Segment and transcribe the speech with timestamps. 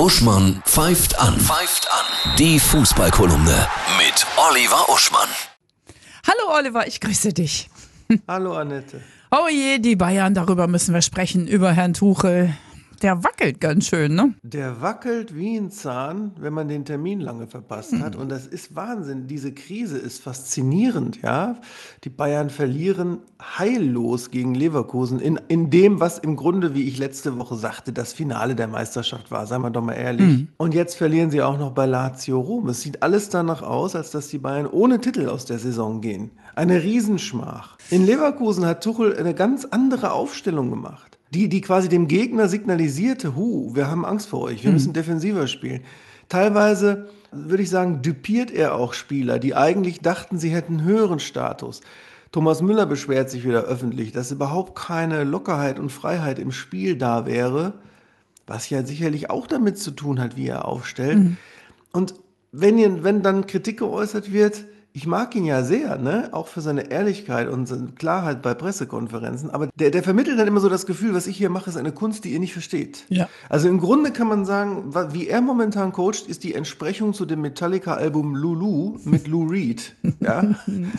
[0.00, 1.38] Uschmann pfeift an.
[1.38, 2.34] Pfeift an.
[2.38, 5.28] Die Fußballkolumne mit Oliver Uschmann.
[6.26, 7.68] Hallo Oliver, ich grüße dich.
[8.26, 9.02] Hallo Annette.
[9.30, 12.54] Oh je, die Bayern, darüber müssen wir sprechen, über Herrn Tuchel.
[13.02, 14.34] Der wackelt ganz schön, ne?
[14.42, 18.14] Der wackelt wie ein Zahn, wenn man den Termin lange verpasst hat.
[18.14, 19.26] Und das ist Wahnsinn.
[19.26, 21.56] Diese Krise ist faszinierend, ja.
[22.04, 27.38] Die Bayern verlieren heillos gegen Leverkusen in, in dem, was im Grunde, wie ich letzte
[27.38, 29.46] Woche sagte, das Finale der Meisterschaft war.
[29.46, 30.46] Seien wir doch mal ehrlich.
[30.58, 32.68] Und jetzt verlieren sie auch noch bei Lazio Rom.
[32.68, 36.32] Es sieht alles danach aus, als dass die Bayern ohne Titel aus der Saison gehen.
[36.54, 37.78] Eine Riesenschmach.
[37.88, 41.19] In Leverkusen hat Tuchel eine ganz andere Aufstellung gemacht.
[41.30, 45.46] Die, die quasi dem Gegner signalisierte, hu, wir haben Angst vor euch, wir müssen defensiver
[45.46, 45.82] spielen.
[46.28, 51.80] Teilweise, würde ich sagen, düpiert er auch Spieler, die eigentlich dachten, sie hätten höheren Status.
[52.32, 57.26] Thomas Müller beschwert sich wieder öffentlich, dass überhaupt keine Lockerheit und Freiheit im Spiel da
[57.26, 57.74] wäre,
[58.46, 61.36] was ja sicherlich auch damit zu tun hat, wie er aufstellt.
[61.92, 62.14] Und
[62.52, 66.30] wenn, ihr, wenn dann Kritik geäußert wird, ich mag ihn ja sehr, ne?
[66.32, 70.60] auch für seine Ehrlichkeit und seine Klarheit bei Pressekonferenzen, aber der, der vermittelt dann immer
[70.60, 73.04] so das Gefühl, was ich hier mache, ist eine Kunst, die ihr nicht versteht.
[73.08, 73.28] Ja.
[73.48, 77.40] Also im Grunde kann man sagen, wie er momentan coacht, ist die Entsprechung zu dem
[77.40, 79.94] Metallica-Album Lulu mit Lou Reed.
[80.20, 80.42] Ja?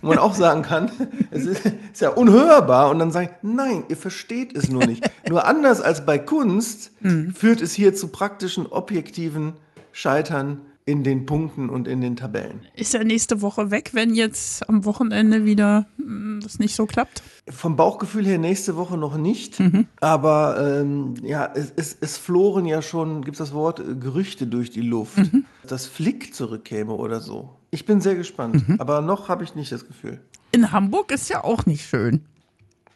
[0.00, 0.92] Wo man auch sagen kann,
[1.30, 5.10] es ist, ist ja unhörbar und dann sagen, nein, ihr versteht es nur nicht.
[5.28, 6.92] nur anders als bei Kunst
[7.34, 9.54] führt es hier zu praktischen, objektiven
[9.92, 12.62] Scheitern in den Punkten und in den Tabellen.
[12.74, 17.22] Ist er nächste Woche weg, wenn jetzt am Wochenende wieder mm, das nicht so klappt?
[17.46, 19.62] Vom Bauchgefühl her nächste Woche noch nicht,
[20.00, 24.46] aber ähm, ja, es, es, es floren ja schon, gibt es das Wort, äh, Gerüchte
[24.46, 25.20] durch die Luft,
[25.66, 27.50] dass Flick zurückkäme oder so.
[27.70, 30.22] Ich bin sehr gespannt, aber noch habe ich nicht das Gefühl.
[30.52, 32.24] In Hamburg ist ja auch nicht schön.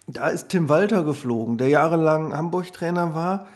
[0.07, 3.49] Da ist Tim Walter geflogen, der jahrelang Hamburg-Trainer war,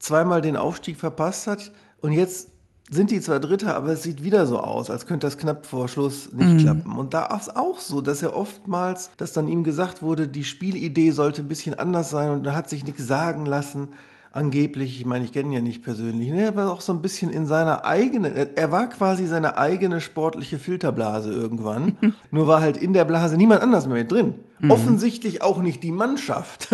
[0.00, 2.50] zweimal den Aufstieg verpasst hat und jetzt
[2.90, 5.88] sind die zwar Dritter, aber es sieht wieder so aus, als könnte das knapp vor
[5.88, 6.96] Schluss nicht klappen.
[6.96, 11.10] Und da ist auch so, dass er oftmals, dass dann ihm gesagt wurde, die Spielidee
[11.10, 13.88] sollte ein bisschen anders sein und er hat sich nichts sagen lassen.
[14.30, 17.00] Angeblich, ich meine, ich kenne ihn ja nicht persönlich, ne, er war auch so ein
[17.00, 21.96] bisschen in seiner eigenen, er, war quasi seine eigene sportliche Filterblase irgendwann.
[22.30, 24.34] Nur war halt in der Blase niemand anders mehr mit drin.
[24.68, 26.68] Offensichtlich auch nicht die Mannschaft.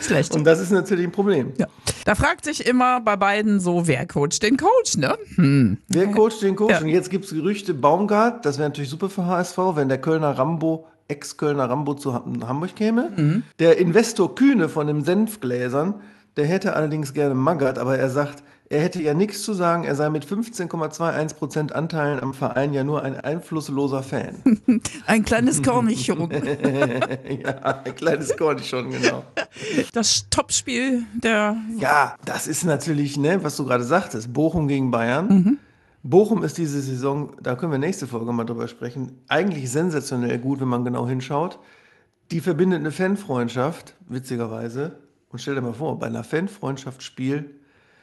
[0.00, 0.34] Schlecht.
[0.34, 1.52] Und das ist natürlich ein Problem.
[1.58, 1.66] ja.
[2.04, 5.16] Da fragt sich immer bei beiden so, wer coacht den Coach, ne?
[5.36, 5.78] Hm.
[5.88, 6.72] Wer coacht den Coach?
[6.72, 6.80] Ja.
[6.80, 10.36] Und jetzt gibt es Gerüchte, Baumgart, das wäre natürlich super für HSV, wenn der Kölner
[10.38, 13.10] Rambo, Ex-Kölner Rambo zu Ha- Hamburg käme.
[13.16, 13.42] Mhm.
[13.58, 15.94] Der Investor Kühne von den Senfgläsern,
[16.36, 18.42] der hätte allerdings gerne Magath, aber er sagt,
[18.74, 23.02] er hätte ja nichts zu sagen, er sei mit 15,21% Anteilen am Verein ja nur
[23.02, 24.34] ein einflussloser Fan.
[25.06, 26.28] Ein kleines Kornichon.
[27.44, 29.22] ja, ein kleines Kornichon, genau.
[29.92, 35.28] Das Topspiel der Ja, das ist natürlich, ne, was du gerade sagtest, Bochum gegen Bayern.
[35.28, 35.58] Mhm.
[36.02, 40.60] Bochum ist diese Saison, da können wir nächste Folge mal drüber sprechen, eigentlich sensationell gut,
[40.60, 41.60] wenn man genau hinschaut.
[42.32, 44.98] Die verbindet eine Fanfreundschaft, witzigerweise.
[45.28, 46.24] Und stell dir mal vor, bei einer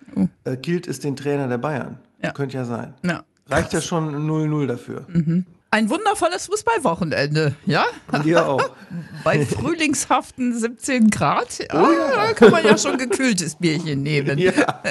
[0.05, 1.97] Fanfreundschaftsspiel äh, killt es den Trainer der Bayern.
[1.99, 2.25] Oh.
[2.25, 2.31] Ja.
[2.31, 2.93] Könnte ja sein.
[3.03, 3.23] ja.
[3.47, 5.05] Reicht ja schon 0-0 dafür.
[5.71, 7.85] Ein wundervolles Fußballwochenende, ja?
[8.11, 8.61] Und ihr auch.
[9.25, 11.59] Bei frühlingshaften 17 Grad.
[11.59, 11.67] Ja,
[12.27, 14.37] Da kann man ja schon gekühltes Bierchen nehmen.
[14.37, 14.51] ja.